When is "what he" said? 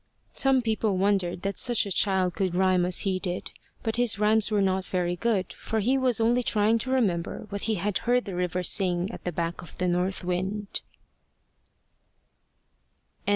7.49-7.75